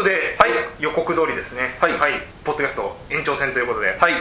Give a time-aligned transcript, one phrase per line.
[0.00, 0.50] ことで、はい。
[0.80, 1.76] 予告通りですね。
[1.78, 1.92] はい。
[2.42, 4.14] ポッドキャスト延長戦ということで、はい。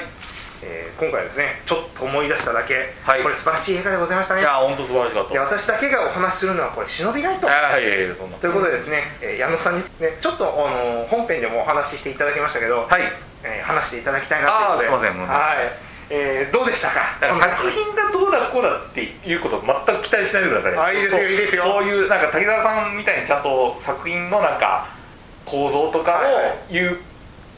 [0.61, 3.23] えー今回はですねちょっと思い出しただけ、はい。
[3.23, 4.41] これ素晴らしい映画でございましたね。
[4.41, 5.31] いや本当素晴らしかった。
[5.31, 7.47] いや私だけがお話しするのはこれ忍びないと。
[7.47, 13.03] あいやいやいやそんなということでですね、えー矢野さんにねちょっとあの本編でもお話ししていただきましたけど、はい。
[13.43, 15.71] えー話していただきたいなということであーすいませんもうはい、
[16.09, 17.15] えーどうでしたか？
[17.39, 21.63] 作品がどうだこうだっていうことを全く期待しないでくださいあいいですよいいですよ。
[21.63, 24.98] そういうなんか滝沢さんみたいにちゃんと作品のなんか
[25.49, 26.45] 構造とかはいはい。
[26.45, 26.97] を言う、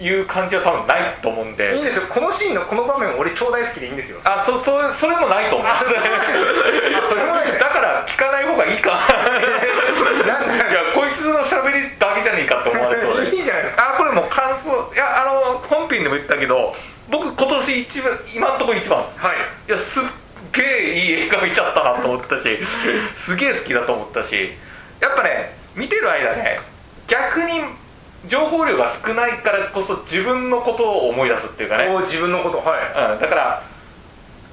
[0.04, 1.76] いう感じは多分ないと思うんで。
[1.76, 2.06] いいんですよ。
[2.10, 4.20] このシーンのこの場面俺超大好きでいいんですよ。
[4.24, 5.68] あそそそれもないと思う。
[5.68, 7.58] あそれもないね。
[7.60, 8.92] だから聞かない方がいいか。
[10.28, 13.36] なんだいやこいつの喋りだけじゃねえかって思われそうで。
[13.36, 13.94] いいじゃないですか。
[13.96, 16.76] あこれもう感想いやあの本編でも言ったけど
[17.10, 19.36] 僕今年一番今のところ一番ですはい。
[19.68, 20.04] いやすっ
[20.52, 22.60] げえいい映画見ちゃったなと思ったし
[23.16, 24.52] すげえ好きだと思ったし
[25.00, 26.60] やっぱね見てる間ね
[27.12, 27.60] 逆に
[28.26, 33.14] 情報量が少ないからこそ自分のことを思い出すっていうかね、お自分のことはい。
[33.14, 33.64] うん、だから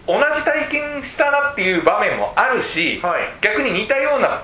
[0.08, 3.22] 同じ体験したなっていう場面もあるし、はい。
[3.40, 4.42] 逆に似たような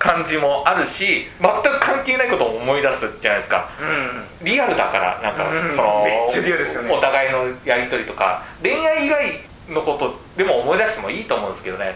[0.00, 3.68] 感じもあるし全く関係ないことを思い出すじゃないですか。
[3.80, 4.44] うん。
[4.44, 5.76] リアルだからなんかうん。
[5.76, 6.90] そのめっちゃリアルですよね。
[6.90, 11.94] お互いのやり取りとか恋愛以外のことでも思い出してもいいと思うんですけどね。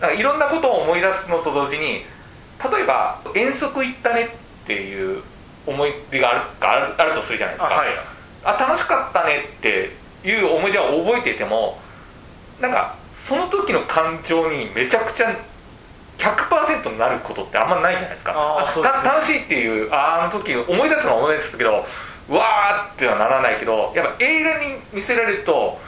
[0.00, 2.04] なんかいろんなことを思い出すのと同時に
[2.62, 4.28] 例えば遠足行ったねっ
[4.66, 5.22] ていう
[5.66, 7.74] 思い出があるかあるとするじゃないですか。
[7.74, 7.88] あはい。
[8.44, 9.90] あ楽しかったねって
[10.24, 11.78] いう思い出は覚えてても
[12.60, 15.32] なんかその時の感情にめちゃくちゃ
[16.18, 18.66] 100%になることってあんまないじゃないですか。
[18.68, 18.88] すね。
[18.88, 21.84] た楽しいっていうあの時思い出すのは思い出すけど
[22.28, 25.80] うわーってはならないけどやっぱ映画に見せられると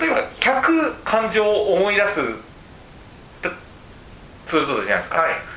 [0.00, 2.20] 例えば100感情を思い出す
[3.42, 3.50] た
[4.46, 5.34] するとじゃないですか、はい。
[5.34, 5.55] 普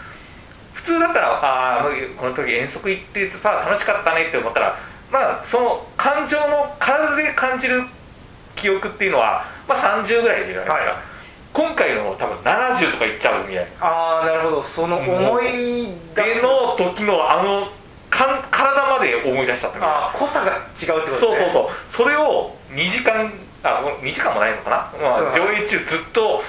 [0.90, 1.84] 通だったらああ
[2.18, 4.76] この時遠足行ってさ楽しかったねって思ったら
[5.12, 7.84] まあその感情の体で感じる
[8.56, 10.84] 記憶っていうのは、まあ、30ぐらいじゃないですか、はい、
[11.54, 13.66] 今回の多分70とかいっちゃうみたい。
[13.66, 14.64] なああなるほど。
[14.64, 17.67] その思い出の時のあの
[18.10, 20.11] かん体まで思い出しちゃったみたいな。
[20.14, 21.20] 濃さが違うってことですね。
[21.20, 22.04] そうそうそう。
[22.04, 23.32] それを2時間
[23.64, 26.42] あ2時間もないのかな、まあ、上映中ずっと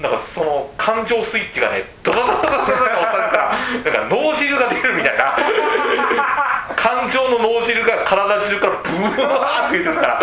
[0.00, 2.87] なんかその感情スイッチがねドドドドドド
[3.84, 5.36] なんか脳汁が出るみたいな。
[6.76, 8.72] 感情の脳汁が体中から
[9.16, 10.20] ブワーって出てるから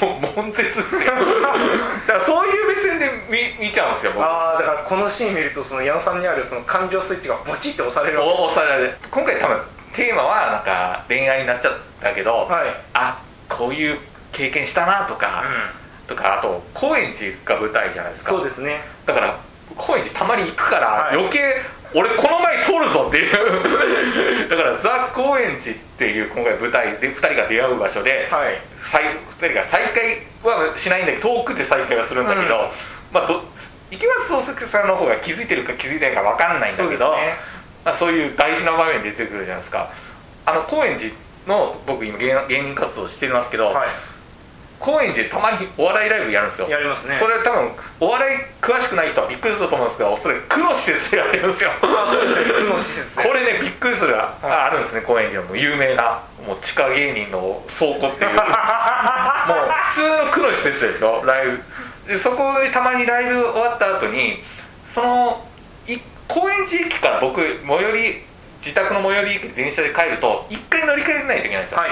[0.00, 1.00] もう悶絶ですよ。
[1.04, 4.24] だからそういう目線で見見ちゃうんですよ僕。
[4.24, 8.96] ああだからこのシーン見るとその矢野さんにあるその感情スイッチがボチって押されるわお押される。
[9.10, 9.60] 今回多分
[9.94, 12.68] テーマはなんか恋愛になっちゃったけど、けはい。
[12.94, 13.98] あこういう
[14.32, 15.44] 経験したなとか、
[16.08, 18.30] とかあと高円寺が舞台じゃないですか。
[18.30, 18.80] そうですね。
[19.04, 19.36] だから
[19.76, 21.16] 高円寺たまに行くから、はい。
[21.16, 21.56] 余計
[21.94, 24.48] 俺この前通るぞっていう。
[24.48, 28.60] だからザ・高円寺っていう今回舞台で2人が出会う場所で、はい。
[28.90, 32.68] 再2人が再会はしないんだけど遠くで再会はするんだけど、うん。
[33.12, 33.44] まあど
[33.90, 37.36] 池松壮亮さんの方が気づいてるか気づいてないか分かんないんだけどね。
[37.84, 39.88] まあ、そういう大事な場面で出てくるじゃないですか。
[40.46, 41.12] あの高円寺
[41.46, 43.84] の僕今芸芸人活動してますけど、は
[44.82, 46.66] 高円寺でたまにお笑いライブやるんですよ。
[46.66, 47.16] いやりますね。
[47.20, 47.70] それ多分
[48.00, 51.70] お笑い詳しくない人はびっくりすると思うんですけどそれ区の施設でやってるんですよ。
[51.70, 52.50] あそうですね。
[52.50, 58.34] 区の施設でこれねびっくりするああるんですね高円寺の有名なもう地下芸人の倉庫っていう。
[58.34, 61.62] もう普通の区の施設ですよライブ。
[62.08, 64.42] でそこでたまにライブ終わった後に
[64.92, 65.46] その
[65.86, 68.24] い高円寺駅から僕最寄り
[68.60, 71.90] 自宅の最寄り駅で電車で帰ると一回乗り換えないといけないんですよ、はい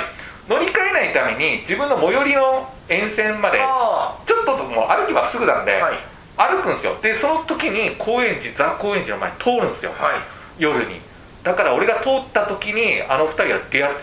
[0.51, 5.95] 乗り換えないために自分の最寄りの沿線まであちょっともう歩けばすぐなんで、はい。
[6.37, 6.99] 歩くんですよ。
[7.01, 10.19] でその時に高円寺ザ・高円寺の前通るんですよ、はい。
[10.59, 11.01] 夜に。
[11.45, 14.03] だから俺が通った時にあの二人が出会って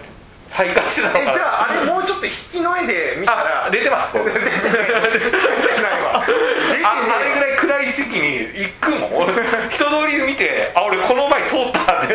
[0.49, 1.31] 再会してたのかな。
[1.31, 4.17] えじゃああれもうちょっと引きの絵で見たらあ出てます。
[4.17, 6.23] 僕 出てないわ。
[6.23, 9.27] あれぐらい暗い時期に行くもん
[9.69, 12.13] 人通り見てあ俺この前通ったって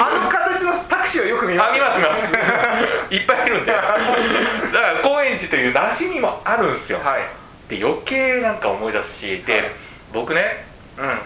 [0.00, 1.70] あの形のタクシーをよく見ます。
[1.70, 3.14] あ見ます見ます。
[3.14, 3.72] いっぱいいるんで。
[3.72, 7.00] だから高円寺という馴染みもあるんですよ。
[7.02, 7.22] はい。
[7.68, 9.70] で余計なんか思い出すしで、はい。
[10.12, 10.64] 僕ね
[10.98, 11.18] うん。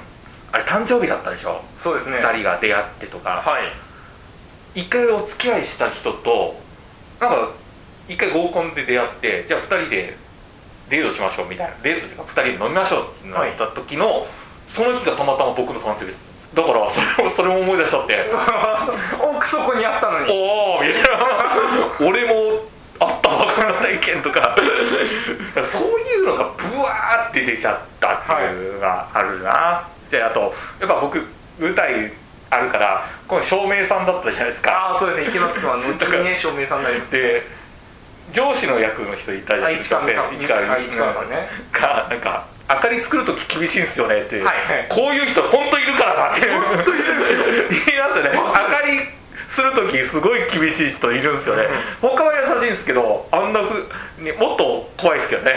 [0.53, 1.63] あれ誕生日だったでしょ？
[1.79, 2.19] そうですね。
[2.19, 3.73] 2人が出会ってとか、はい。
[4.75, 6.61] 一回お付き合いした人と
[7.21, 7.49] なんか
[8.09, 10.17] 一回合コンで出会ってじゃあ2人で
[10.89, 11.73] デートしましょうみたいな。
[11.83, 14.27] デートっていうか2人で飲みましょうってなった時の、
[14.69, 16.13] その日がたまたま僕の誕生日
[16.55, 18.31] だからそれをそれも思い出しちゃって。
[19.21, 20.31] 奥底にあったのに。
[20.31, 21.09] おおみたいな。
[22.07, 22.61] 俺も
[23.01, 24.55] あったわこんな体験とか。
[25.65, 31.27] そういうのがブワーって出ちゃったっていうのがあるな、であとやっぱ僕
[31.59, 32.13] 舞台
[32.51, 34.73] あるからこの照明さんだったじゃないですか。
[34.73, 35.29] ああそうですね。
[35.29, 37.47] 池松君は後にね照明さんになりますで
[38.33, 40.01] 上司の役の人いたじゃないですか。
[40.01, 41.49] あ市川さんね。
[41.73, 44.87] がなんか明かり作る時厳しいんですよねっていう、はいはい。
[44.89, 46.61] こういう人本当いるからなっていう。
[46.61, 47.45] 本当いるんですよ。
[47.87, 48.31] 言いますよね。
[48.35, 51.67] 明かりする時すごい厳しい人いるんですよね。
[52.01, 53.87] 他は優しいんですけどあんなふ
[54.19, 55.55] にもっと怖いですけどね。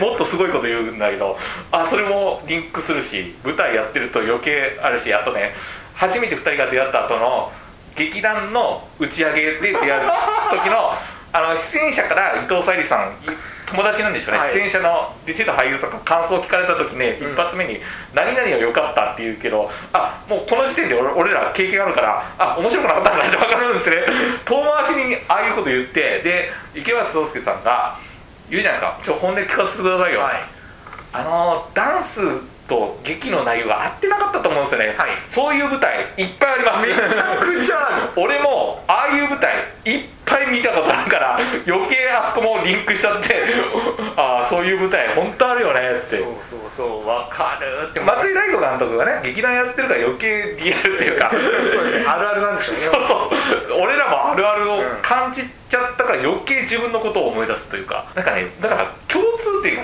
[0.00, 1.38] もっとすごいこと言うんだけど
[1.72, 5.54] あそれもリンクするし舞台やってると余計あるしあとね
[5.94, 7.52] 初めて2人が出会った後の
[7.94, 10.02] 劇団の打ち上げで出会う
[10.50, 10.92] 時の
[11.32, 13.16] あの出演者から伊藤沙莉さん
[13.66, 14.54] 友達なんでしょうね、はい。
[14.54, 17.32] 出演者の出てた俳優さんから感想を聞かれた時ね、うん。
[17.32, 17.80] 一発目に
[18.14, 23.96] 「何々が良かった」って言うけどあもうこの時点で俺俺ら経験あるからあ面白くなかったんだって分かるんですね。
[24.44, 27.96] 遠回しにああいうこと言ってで池松壮亮さんが
[28.48, 29.00] 言うじゃないですか。
[29.04, 30.42] ちょ本音聞かせてくださいよ、はい。
[31.12, 32.20] あのダンス
[32.66, 35.10] と劇の内容が合ってなかったと思うんですよね、はい。
[35.30, 36.86] そういう舞台いっぱいあります。
[36.86, 38.10] めちゃくちゃある。
[38.20, 39.54] 俺もああいう舞台
[39.84, 43.44] いっぱい見たことあるから余計あそこもリンクしちゃって
[44.16, 46.16] ああそういう舞台本当あるよねって。
[46.16, 51.30] そうそうそうわかるって松井大悟監督がね劇団やってるから余計リアルっていうか。
[51.30, 52.80] そうですねあるあるなんでしょうね。
[52.84, 53.14] そうそ
[53.76, 58.04] う俺らもあるあるを感じちゃったから余計自分のことを思い出すというか。
[58.14, 59.82] なんかねだから共通点が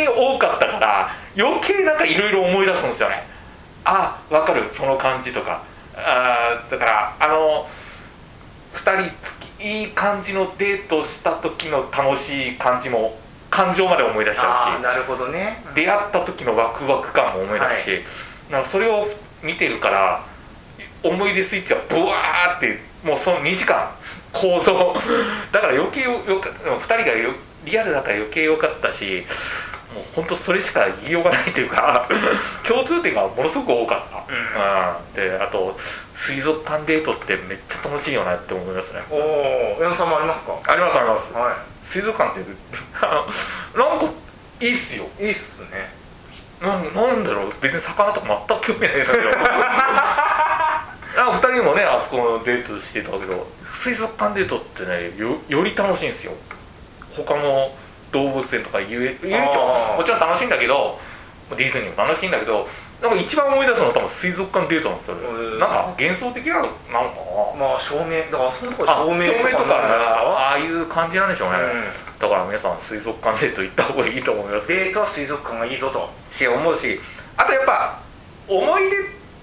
[0.00, 3.24] に多かったから余計なんかいろいろ思い出すんですよね。
[3.84, 4.68] あ分かる。
[4.72, 5.62] その感じとか。
[5.96, 7.68] あーだからあの
[8.74, 9.08] 2
[9.58, 13.18] 人いい感じのデートした時の楽しい感じも
[13.50, 15.62] 感情まで思い出しちゃうしなるほどね。
[15.74, 18.02] 出会った時のワクワク感も思い出すし、
[18.50, 19.06] なんかそれを
[19.42, 20.24] 見てるから
[21.02, 23.90] 思い出スイッチはブワーってもうその2時間
[24.32, 24.94] 構造。
[25.52, 27.32] だから余計よよか2人がよ
[27.64, 29.24] リアルだから余計良かったし
[29.94, 32.08] もう本当それしか言いようがないというか
[32.66, 35.28] 共通点がものすごく多かった、うん。
[35.28, 35.78] であと
[36.14, 39.02] 水族館デートってめっちゃ楽しいよなって思いますね。
[39.10, 40.52] おお矢野さんもありますか？
[40.66, 41.32] ありますあります。
[41.32, 42.50] は水族館って
[43.02, 43.26] あ
[43.74, 44.06] のなんか
[44.60, 45.06] いいっすよ。
[45.18, 45.92] いいいっすね。
[46.60, 47.52] なんなんだろう。
[47.60, 49.28] 別に魚とか全く興味ないんだけど。
[51.16, 56.32] あ2人もねあそこのデートしてたけど水族館デートってねよより楽しいんですよ。
[57.16, 57.72] 他の
[58.12, 59.98] 動物園とか遊園地はあー。
[59.98, 60.98] もちろん楽しいんだけど
[61.56, 62.66] ディズニーも楽しいんだけど
[63.02, 65.16] なんか一番思い出すのは多分水族館デートなんですよ
[65.58, 67.20] なんか幻想的なのなのか
[67.56, 67.66] な。
[67.66, 74.68] まあ照明だからあそこのとこあ照明照明とかなんじゃないですああいう感じなんでしょうね、うだから皆さん水族館デート行った方がいいと思います。
[74.68, 76.10] デートは水族館がいいぞと。
[76.32, 77.00] し思うし
[77.36, 77.98] あとやっぱ
[78.46, 78.82] 思い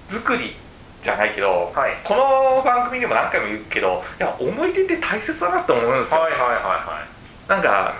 [0.08, 0.56] 出作り
[1.02, 1.98] じゃないけど、はい。
[2.04, 7.06] この番組でも何回も言うけどいや思い出って大切だなって思うんですよ、はいはいは
[7.48, 7.94] なんか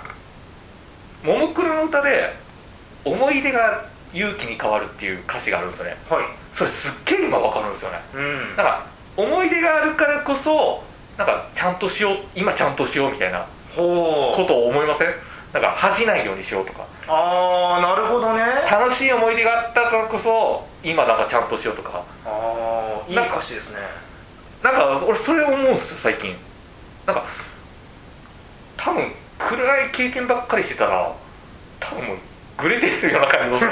[1.22, 2.36] ももクロの歌で
[3.04, 5.96] 「思い出が勇気に変わる」っていう歌詞があるんですよね。
[6.10, 6.22] いはい。
[6.22, 8.00] はいそれすっげえ今わかるんですよね。
[8.14, 8.56] うん。
[8.56, 8.82] なんか
[9.16, 10.82] 思い出があるからこそ
[11.16, 15.14] なんかちゃんとしよう今ちゃんとしようみたいなことを思いません？
[15.52, 16.84] なんか恥じないようにしようとか。
[17.06, 18.42] ああなるほどね。
[18.68, 22.02] 楽しい思い出があったからこそ今なんかちゃんとしようとか。
[22.26, 23.78] ああいい歌詞ですね。
[24.62, 26.36] なんか俺それ思うんですよ最近。
[27.06, 27.24] なんか
[28.76, 29.12] 多分
[29.48, 31.12] 暗い経験ばっかりしてたら
[31.80, 32.16] 多分もう
[32.58, 33.66] グレてるような感じ で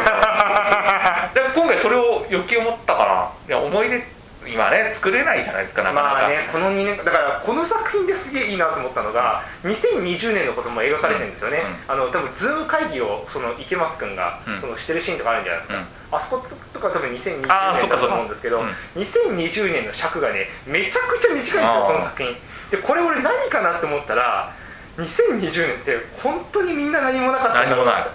[1.55, 14.59] 今回それを余計思ったかないや思い出今ね作れないじゃないですかなかなか、まあねこの2年だからこの作品ですげえいいなと思ったのが2020年のことも描かれてるんですよね、あの多分ズーム会議をその池松君がうん。
[14.59, 15.87] そのしてるシーンとかあるんじゃないですか、うん。
[16.13, 22.37] あそことか多分2020年だと思うんですけど、そっか2020年の尺がねめちゃくちゃ短いんですよこの作品。
[22.71, 24.53] でこれ俺何かなって思ったら
[24.97, 27.65] 2020年って本当にみんな何もなかった。
[27.65, 28.07] 何もない。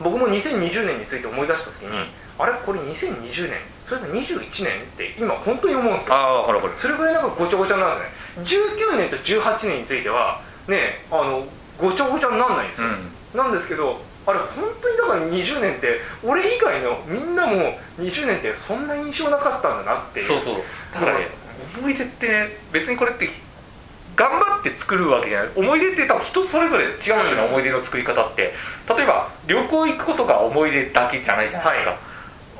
[0.00, 2.06] 僕も2020年について思い出した時に、うん。
[2.38, 2.52] あれ？
[2.64, 3.58] これ2020年？
[3.86, 4.38] それが21年？
[4.38, 6.14] って今本当に思うんですよ。
[6.14, 6.80] ああ分かる分かる。
[6.80, 8.68] それぐらいなんかごちゃごちゃなんですね。
[8.86, 11.44] 19年と18年についてはねあの
[11.76, 12.88] ごちゃごちゃになんないんですよ、
[13.34, 20.26] なんですけどあれ本当にだから20年って俺以外のみんなも20年ってそんな印象なかったんだなっていう。
[20.28, 20.54] そうそう。
[20.94, 21.28] だからね
[21.78, 23.28] 思い出ってね別にこれって
[24.18, 25.50] 頑張って作るわけじゃない。
[25.54, 27.44] 思い出って多分人それぞれ違うんですよね、うん。
[27.50, 28.52] 思い出の作り方って。
[28.96, 31.96] 例えば旅行行くことが思い出だけじゃないじゃないですか、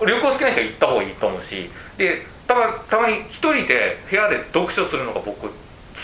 [0.07, 1.69] 旅行好きな人は行った方がいいと思うし。
[1.97, 5.51] でたまたまに一人で部屋で読書するのが僕好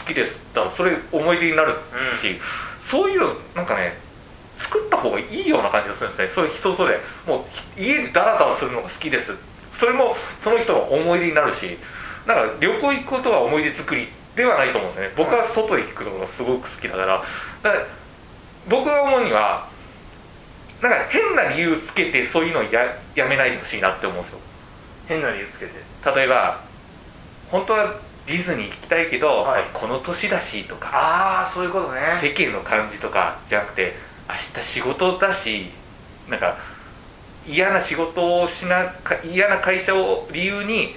[0.04, 0.40] きです。
[0.52, 1.72] だそれ思い出になる
[2.20, 2.40] し、
[2.80, 3.96] そういうのなんかね
[4.58, 6.28] 作った方がいいような感じがするんですね。
[6.34, 6.98] そういう人それ。
[7.26, 7.46] も
[7.78, 9.36] う家でダラダラするのが好きです。
[9.78, 11.78] それもその人の思い出になるし。
[12.26, 15.12] なんか旅行行くことは思い出作りではないと思うんですね。
[15.16, 17.22] 僕は外で聞くのがすごく好きだから。
[17.62, 17.86] だから
[18.68, 19.68] 僕が思うには
[20.82, 24.38] なんか変な理由つけてそういうのをややめないでほしいなって思うんですよ。
[25.06, 25.72] 変な理由つけて？
[26.16, 26.60] 例えば
[27.50, 27.94] 本当は
[28.26, 29.64] ディズニー行きたいけど、はい。
[29.72, 32.00] この年だしとかああそういうことね。
[32.20, 33.92] 世間の感じとかじゃなくて
[34.28, 35.70] 明日仕事だし
[36.28, 36.56] なんか
[37.46, 40.94] 嫌な仕事をしなか嫌な会社を理由に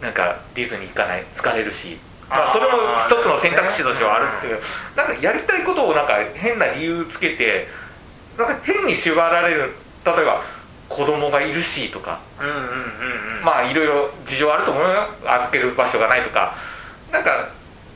[0.00, 1.98] なんかディズニー行かない疲れるし
[2.30, 4.60] まあ、それも一つの選択肢としてはあるっていう。
[4.96, 7.68] なんかやりたいことをなんか変な理由つけて
[8.38, 9.74] なんか変に縛られる。
[10.04, 10.42] 例えば
[10.88, 12.20] 子供がいるしとか。
[12.40, 12.60] うんうんうん
[13.38, 13.44] うん。
[13.44, 15.06] まあいろいろ事情あると思うよ。
[15.24, 16.54] 預ける場所がないとか。
[17.12, 17.48] なんか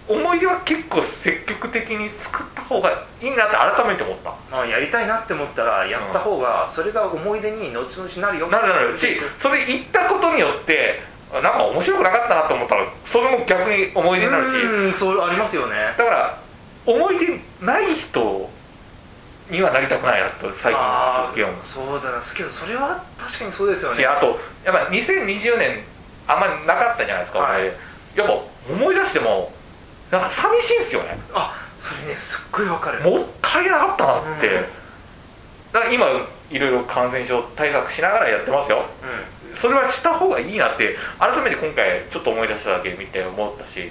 [0.09, 4.31] 思い出は結構積極的に作った方がいいなって改めて思った。
[4.51, 8.49] まあ、やりたいなって思ったらやった方がそれが思い出に後々なるよ。
[8.49, 8.99] なるなる。
[8.99, 9.07] し
[9.39, 14.57] それ言ったことによってなんか面白くなかったなと思ったらそれも逆に思い出になるし。
[14.57, 15.75] うんそうありますよね。
[15.97, 16.39] だから
[16.87, 18.51] 思い出ない人
[19.51, 21.57] にはなりたくないなと最近あすっげえ思う。
[21.61, 22.21] あそうだな。
[22.35, 23.99] けどそれは確かにそうですよね。
[23.99, 25.83] しあとやっぱ2020年
[26.27, 27.67] あんまりなかったじゃないですか、はい。
[28.15, 28.33] やっぱ
[28.71, 29.53] 思い出しても
[30.11, 31.19] なんか寂しいんですよね。
[31.35, 33.03] あそれねすっごいわかる。
[33.03, 34.63] もったいなかったなって、うん。
[35.73, 36.07] だから今
[36.51, 38.85] いろいろ感染症対策しながらやってますよ。
[39.38, 43.91] うそれはした方がいいなって改めて今回ちょっと思い出しただけ見て思ったし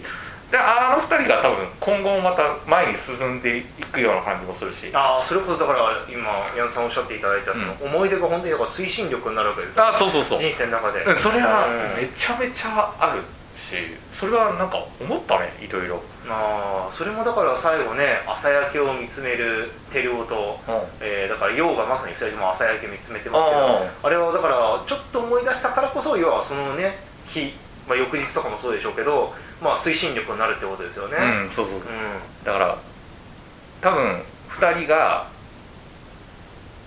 [0.51, 4.87] であの二人が多分今後もまた前に進んでいくような感じもするし。
[4.89, 6.23] んああそれこそだから今
[6.55, 9.85] 矢野さんおっしゃっていただいたその思い出が本当にだから推進力になるわけですよ。
[9.85, 10.39] あそうそうそう。
[10.39, 11.03] 人生の中で。
[11.03, 12.01] うんそれはうん。
[12.01, 13.21] めちゃめちゃある
[13.67, 13.75] し
[14.17, 16.01] それはなんか思ったねいろいろ。
[16.29, 20.81] ああそれもだから最後ね朝焼けを見つめる照夫と、うん。
[21.01, 26.97] えーだから陽がまさに2人とも朝焼け見つめてますけどああれはだからちょっと思い出したからこそ要はそのね
[27.27, 27.53] 日、
[27.87, 31.17] まあ、翌日とかもそうでしょうけど、まあ、推進力になるってことですよね。
[31.43, 31.75] うんそうそう。
[31.75, 31.83] うん。
[32.45, 32.77] だから
[33.81, 35.27] 多分2人が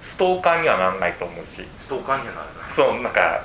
[0.02, 1.64] ストーカーにはならないと思うし。
[1.78, 3.44] ストーカーにはなるなそうなんか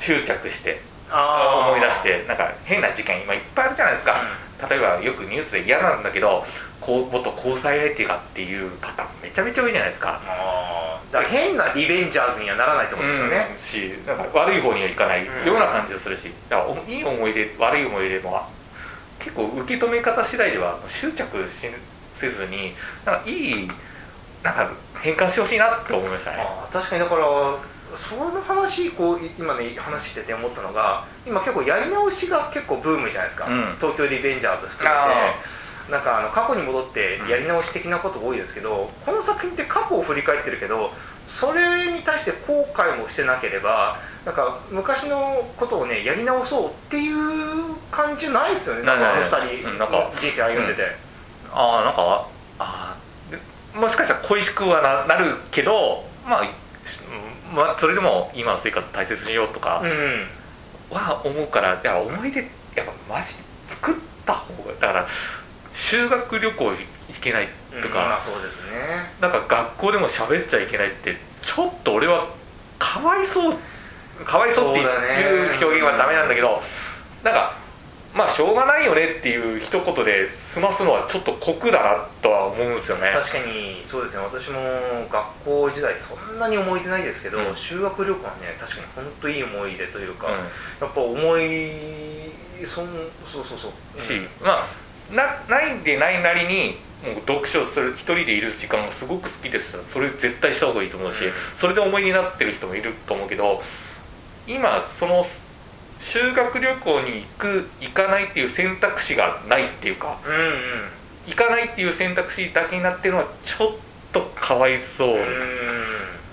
[0.00, 0.80] 執着して
[1.10, 4.22] 思い出してなんか変な事件今いっぱいあるじゃないですか、
[4.68, 6.44] 例えばよくニュースで嫌なんだけど
[6.80, 10.20] こう元交際相手がっていうパターンめちゃめちゃ多いじゃないですか。
[11.12, 18.40] だから変なリベンジャーズにはならないってことですよね、うんしなんか悪い方にはいかないようんうな感じがするしだからおいい思い出悪い思い出も
[19.18, 21.68] 結構受け止め方次第では執着し
[22.14, 22.72] せずに
[23.04, 23.68] なんかいい
[24.42, 26.38] なんか変換してほしいなって思いましたね
[26.72, 27.26] 確かにだから
[27.96, 33.74] その話こうい今ね話してて思ったのが今結構やり直しが結構ブームじゃないですか、うん。
[33.76, 35.06] 東京リベンジャーズ含めあ
[35.86, 40.92] てなんかあの過去に戻ってやり直し的なこと多いですけど、この作品って過去を振り返ってるけど
[41.26, 47.16] それに対して後悔もしてなければなんか昔のことをねやり直そうっていう
[47.90, 48.84] 感じないですよね。
[48.84, 50.10] ないないあのない二人うんなんか。
[50.16, 50.82] 人生歩んでて、
[51.52, 56.48] ああなんかあーでもしかしたら恋しくはななるけどまあ、うん
[57.54, 60.26] まあ、それでも今の生活大切にしようとかうん
[60.90, 62.40] は思うからいや思い出
[62.74, 63.34] やっぱマジ
[63.68, 63.94] 作っ
[64.26, 65.06] た方がだから
[65.74, 66.76] 修学旅行行
[67.20, 68.70] けないとうんまかあ、そうですね。
[69.20, 72.28] なんか学校でも喋っちゃいけないってちょっと俺は
[72.78, 73.56] かわいそう
[74.24, 76.60] かわいそうっていう表現はダメなんだけど
[77.24, 77.54] なんか
[78.14, 83.10] まあしょうがないよねっていう一言で済ますのはちょっと酷だなとは思うんですよね。
[83.12, 84.22] 確かにそうですね。
[84.22, 84.60] 私も
[85.10, 87.56] 学校時代そんなに思い出ないですけど、うん。
[87.56, 90.32] 修学旅行はね確かに本当いい思い出というか、うん。
[90.34, 90.40] や
[90.86, 91.70] っぱ思い
[92.66, 92.88] そん
[93.24, 94.28] そうそうそう、し、うん。
[94.42, 99.76] まあなないんでないなりにもう読書する一人でいる時間がすごく好きです。
[99.90, 101.32] それ絶対した方がいいと思うし、うん。
[101.56, 103.62] それで思い出になってる人もいると思うけど
[104.46, 105.26] 今その
[106.02, 110.52] 修学旅行に行く行かないっていう選択肢がないっていうかうんうん。
[111.28, 113.72] 行かないっていう選択肢だけになってるのはちょっ
[114.12, 115.24] とかわいそう、うん。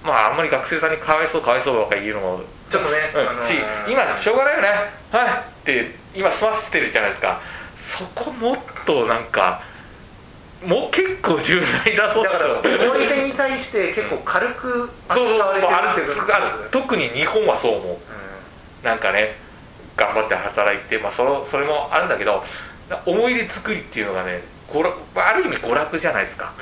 [0.04, 3.30] まああんまり学生さんにかわいそうかわいそうばっかり言うのもちょっとね、うん。
[3.30, 3.46] あのー。
[3.48, 3.54] し
[3.88, 4.68] 今しょうがないよね。
[5.12, 5.30] はい。
[5.30, 7.40] って今済ませてるじゃないですか。
[7.78, 9.62] そこもっとなんか
[10.66, 16.20] もう結構重大だぞだからと思い出に対して結構軽く扱そうそうそうわれてるあるっていう。
[16.20, 17.98] ことある特に日本はそう思う。
[18.84, 19.36] うなんかね
[20.00, 22.42] 頑張って働いて、まあ、そのそれもあるんだけど
[23.06, 26.54] 思い出作りっていうのがね娯楽ある意味娯楽じゃないですか。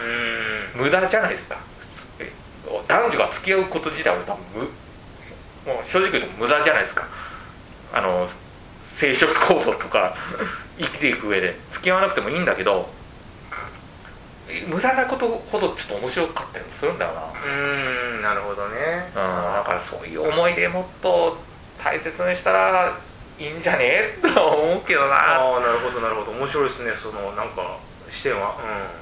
[0.76, 1.58] 無駄じゃないですか。
[2.20, 2.32] え
[2.88, 4.44] 男女が付き合うこと自体は多分
[5.66, 7.08] 無もう正直言うと無駄じゃないですか。
[7.94, 8.28] あの
[8.86, 10.16] 生殖行動とか
[10.80, 11.56] 生きていく上で。
[11.72, 12.90] 付き合わなくてもいいんだけど
[14.50, 17.22] え無駄なことほどちょっと面白かったりもするんだよな。
[17.46, 17.48] う
[18.20, 19.12] んなるほどね。
[19.16, 21.38] うんなんかそういう思い出もっと
[21.84, 22.98] 大切にしたら
[23.40, 24.18] いいんじゃねえ？
[24.22, 25.16] とは思うけどな。
[25.16, 26.32] ああなるほどなるほど。
[26.32, 27.78] 面白いですねそのなんか
[28.10, 28.56] 視点は。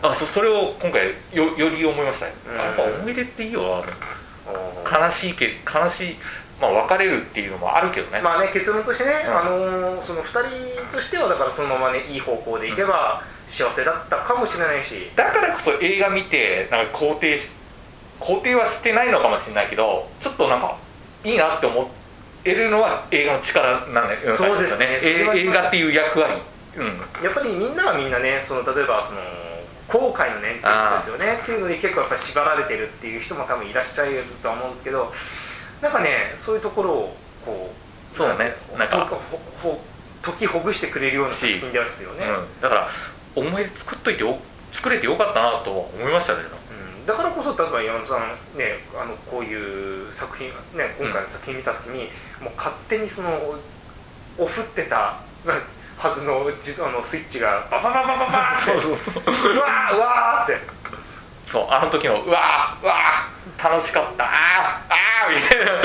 [0.04, 0.10] うん。
[0.10, 2.56] あそそれを今回よより思いましたね、うん。
[2.58, 5.06] やっぱ思い出っていいよな。
[5.06, 6.15] 悲しいけ悲しい
[6.62, 8.22] まあ、別れるっていうのもあるけどね。
[8.22, 9.38] まあね結論としてね、うん。
[9.38, 10.27] あのーその2
[10.86, 17.51] 人としてはだからそのままねいい方向でいけば幸せだったかもしれないし、だからこそ映画見てなんか肯定し
[18.20, 20.77] 肯定はしてないのかもしれないけどちょっとなんか
[21.24, 21.89] いいなって思
[22.46, 25.00] えるのは映画の力なんだよそうですね。
[25.02, 26.34] 映画っていう役割。
[26.78, 26.86] うん。
[27.24, 29.20] やっぱりみんなはみんなねその例えばその
[29.88, 35.12] 後悔の念っていうことですよねっていうのに結構やっぱり縛られてるっていう人も多分いらっしゃるとは思うんですけど
[35.82, 37.74] なんかねそういうところをこ
[38.14, 38.56] うそうだね。
[38.78, 39.82] なんかほほほ
[40.22, 42.88] 解きほぐしてくれるような作品ですよね、うん、だから
[43.36, 44.38] 思い出作っといてよ
[44.72, 46.50] 作れてよかったなとは思いましたけど。
[46.50, 52.10] うんだからこそ例えば山田さんねあのこういう作品ね今回の作品見た時に、
[52.44, 53.30] もう勝手にその
[54.38, 55.54] オフってたな
[55.98, 59.60] はずのじあのスイッチがババババババーってそうそうう。
[59.60, 60.58] わーうわーって。
[61.48, 65.75] そうあの時のうわーうわー楽しかったあーあーみたいな。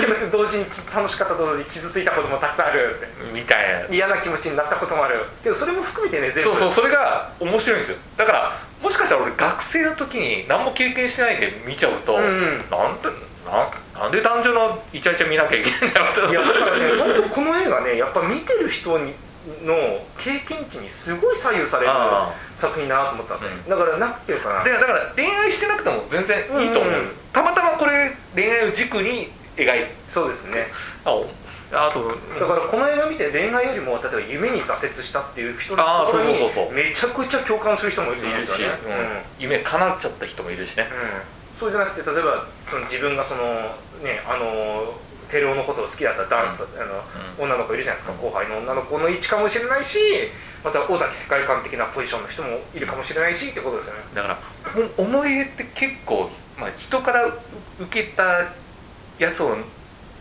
[0.00, 2.96] けど同時に楽しかったと同時に傷ついたこともたくさんある
[3.32, 5.24] みたいな嫌な気持ちになったこともある。
[5.42, 6.60] けどそれも含めてね全部そう。
[6.60, 7.98] そうそれが面白いんですよ。
[8.16, 12.30] だからもしかしたら俺学生の時に何も経験してないで見ちゃうと、うんうん。
[12.30, 13.08] なんで
[13.46, 16.30] ななんで男女のイチャイチャ見なきゃいけないんだろうと。
[16.30, 19.14] いやだからね本当この映画ねやっぱ見てる人に
[19.64, 23.68] の経験値にすごい左右されるあ作品だなと思ったんですよ、うん。
[23.70, 27.00] だからなくていうかなでだから恋愛してなくても全然いいと思う、うん。
[27.00, 30.68] うんたまたまこれ恋愛を軸に描いそうですね。
[31.04, 36.72] あとだからこの映画見て恋愛よりも例えば夢に挫折したっていう人のところにそうそうそうそう。
[36.72, 38.40] めちゃくちゃ共感する人もいると思うん。
[38.40, 39.42] ですよねうん。
[39.42, 40.88] 夢叶っちゃった人もいるしね。
[40.90, 41.60] うん。
[41.60, 43.42] そうじゃなくて例えばその自分がその
[44.02, 44.94] ねあの
[45.28, 47.02] テレオのことを好きだったダンス、あの
[47.38, 49.98] 女の子いるじゃないですか、後輩の女の子の位置かもしれないし
[50.64, 54.00] また尾崎世界観的なポジションの人もいるかもしれないしってことですよね。
[54.14, 54.38] だから
[54.96, 57.26] お思い出って結構、まあ、人から
[57.80, 58.52] 受けた
[59.18, 59.56] やつを、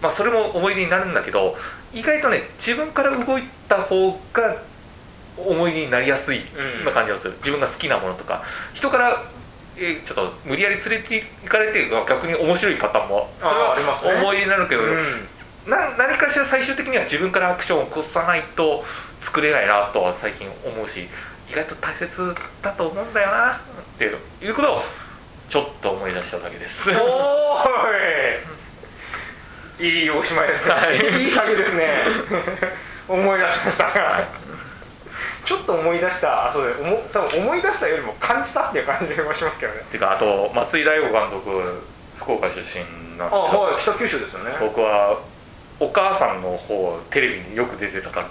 [0.01, 1.55] まあ、それも思い出になるんだけど
[1.93, 4.55] 意外とね自分から動いた方が
[5.37, 6.85] 思い出になりやすいうん。
[6.85, 8.43] な感じがする、自分が好きなものとか
[8.73, 9.23] 人から
[9.77, 14.13] えーちょっと無理やり連れて行かれて逆に面白い方もそれあーありますね。
[14.13, 15.27] は思い出になるけど、うん。
[15.67, 18.83] な何かしら最終的には自分からアクションを起こさないと
[19.21, 21.07] 作れないなとは最近思うし
[21.49, 23.59] 意外と大切だと思うんだよなっ
[23.97, 24.05] て
[24.41, 24.81] いうことを
[25.49, 26.89] ちょっと思い出しただけです。
[29.79, 29.87] い。
[29.87, 31.23] いいおしまいですね、はい。
[31.23, 32.03] い、い下げですね。
[33.07, 34.23] 思い出しました、
[35.45, 39.81] ちょっと思い出したあそうだ思多分思い出したよりも感じたっていう感じもしますけどね。
[39.91, 41.81] てかあと松井大悟監督
[42.17, 42.83] 福岡出身
[43.17, 43.47] なんあで。
[43.47, 44.51] すけどはい北九州ですよね。
[44.59, 45.19] 僕は
[45.79, 48.27] お母さんの方テレビによく出てたから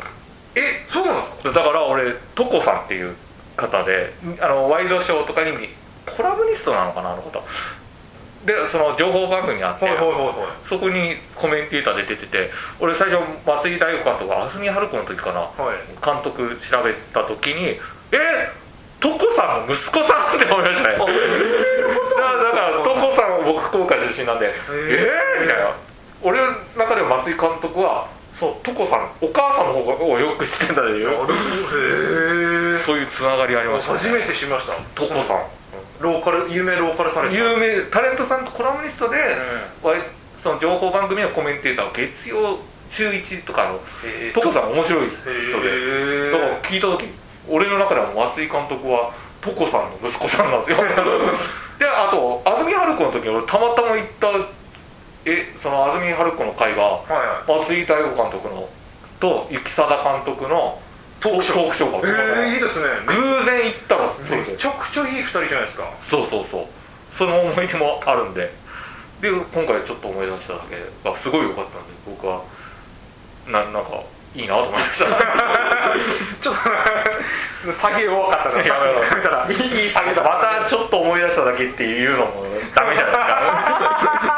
[0.56, 1.52] えそうなんですか？
[1.52, 3.14] だから俺トコさんっていう
[3.56, 5.52] 方であのワイドショーとかに
[6.16, 7.30] コラムニストなのかなあの方
[8.44, 10.68] でその情報番組があって、はいはいはいはい。
[10.68, 15.76] そこにコメンテーターで出てて俺最初松井大悟監督が安住春子の時かなはい。
[16.04, 17.80] 監督調べた時に
[18.12, 18.18] え
[19.00, 20.96] トコさんの息子さんって思いましたね。
[20.96, 21.12] だあか？
[21.12, 25.70] らだからトコさんは僕福岡出身なんでえー、みたいな。
[26.22, 31.08] 俺の中では松井監督はそうトコさんお母さんの方をよく知ってんだという。
[31.08, 34.74] へえそういうつながりありました、ね、初めて知りました。
[34.94, 35.40] トコさん
[36.00, 37.36] ローカル有名ローカルタレント。
[37.36, 39.16] 有名タレントさんとコラムニストで、
[39.82, 40.00] わい
[40.42, 42.58] その情報番組のコメンテーターを月曜
[42.90, 44.32] 週1とかのへー。
[44.34, 46.32] トコさん面白い人へでー。
[46.32, 47.06] だから聞いた時
[47.48, 50.78] 俺の中では松井監督はトコさんの息子さんなんですよ。
[51.78, 54.28] であと安住春子の時に俺たまたま行った
[55.24, 57.58] えその安住春子の会がはいはい。
[57.60, 58.68] 松井大悟監督の
[59.20, 60.78] と雪貞監督の
[61.24, 62.84] トークショートークショーえいいですね。
[63.06, 63.14] 偶
[63.46, 65.88] 然行ったらめちゃくちゃいい二人じゃないですか。
[66.02, 66.66] そうそうそう。
[67.16, 68.52] その思い出もあるんで。
[69.22, 70.76] で今回ちょっと思い出しただけ
[71.08, 72.42] がすごい良かったんで僕は
[73.46, 74.02] ななんか
[74.34, 75.06] いいなと思いました。
[76.42, 76.54] ちょっ
[77.64, 78.60] と下げ弱かったなさ。
[78.60, 79.48] っき比べたら。
[79.48, 84.33] いいいい下げだまたちょっと思い出しただけっていうのもダメじゃないですか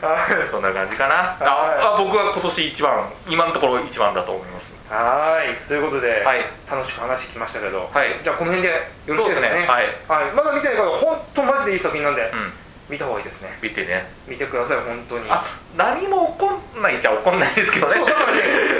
[0.50, 1.36] そんな感じかな。
[1.40, 4.72] ああ僕は今年一番今のところ一番だと思います。
[4.90, 5.54] はい。
[5.68, 6.44] ということで、はい。
[6.70, 8.08] 楽しく話きましたけど、はい。
[8.22, 8.74] じゃあこの辺で
[9.06, 9.60] よろしいですかね？
[9.60, 9.66] ね。
[9.66, 9.86] はい。
[10.08, 12.52] はい、まだ見てない方は本当マジでいい作品なんで、うん。
[12.88, 13.58] 見た方がいいですね。
[13.60, 14.10] 見てね。
[14.26, 15.26] 見てください本当に。
[15.30, 15.44] あ
[15.76, 18.00] 何も起こんないじゃ起こんないですけどね。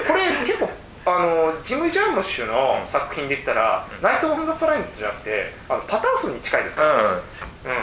[0.07, 0.71] これ結構
[1.17, 7.21] あのジム・ジャームッシュの作品で言ったら「ナイト・オン・ザ・プラネット」じゃなくてあのパターソンに近いですから、うんうん。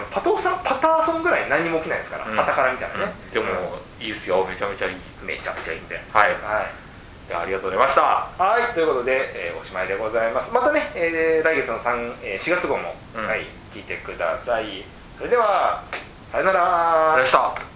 [0.10, 2.36] パトーさんパターソンぐらい何にも起きないですから、うん。
[2.38, 3.46] パタからみたいなね、でも
[4.00, 4.46] いいっすよ。
[4.50, 4.96] めちゃめちゃいい。
[5.24, 6.02] めちゃくちゃいいんで。
[6.12, 6.30] はい。
[6.30, 6.36] はい。
[7.34, 8.02] ありがとうございました。
[8.02, 10.52] はい、ということで、えーおしまいでございます。
[10.54, 13.28] またね、えー来月の3、えー4月号も、うん。
[13.28, 14.84] はい、聞いてください。
[15.18, 15.82] それでは、
[16.32, 17.14] さよなら。
[17.14, 17.75] ありがとうございました